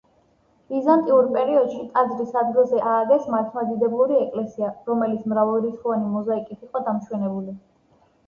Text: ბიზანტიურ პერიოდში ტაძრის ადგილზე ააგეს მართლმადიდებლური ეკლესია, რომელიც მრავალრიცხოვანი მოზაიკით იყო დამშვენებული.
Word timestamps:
ბიზანტიურ 0.73 1.27
პერიოდში 1.33 1.81
ტაძრის 1.97 2.31
ადგილზე 2.41 2.79
ააგეს 2.93 3.27
მართლმადიდებლური 3.35 4.17
ეკლესია, 4.21 4.71
რომელიც 4.91 5.29
მრავალრიცხოვანი 5.33 6.09
მოზაიკით 6.15 6.65
იყო 6.69 6.83
დამშვენებული. 6.89 7.55